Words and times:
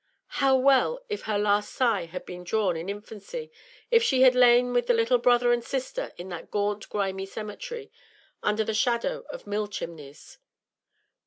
How 0.41 0.55
well 0.57 1.05
if 1.09 1.25
her 1.29 1.37
last 1.37 1.71
sigh 1.71 2.05
had 2.07 2.25
been 2.25 2.43
drawn 2.43 2.75
in 2.75 2.89
infancy, 2.89 3.51
if 3.91 4.01
she 4.01 4.23
had 4.23 4.33
lain 4.33 4.73
with 4.73 4.87
the 4.87 4.95
little 4.95 5.19
brother 5.19 5.53
and 5.53 5.63
sister 5.63 6.11
in 6.17 6.29
that 6.29 6.49
gaunt, 6.49 6.89
grimy 6.89 7.27
cemetery, 7.27 7.91
under 8.41 8.63
the 8.63 8.73
shadow 8.73 9.25
of 9.29 9.45
mill 9.45 9.67
chimneys! 9.67 10.39